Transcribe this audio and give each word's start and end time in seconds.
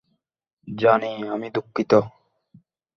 জানি, 0.67 1.11
আমি 1.29 1.47
দুঃখিত। 1.49 1.91